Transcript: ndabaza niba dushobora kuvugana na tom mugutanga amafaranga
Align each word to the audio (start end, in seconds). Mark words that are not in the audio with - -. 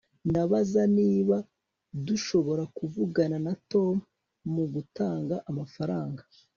ndabaza 0.29 0.81
niba 0.97 1.37
dushobora 2.07 2.63
kuvugana 2.77 3.37
na 3.45 3.53
tom 3.71 3.95
mugutanga 4.53 5.35
amafaranga 5.49 6.21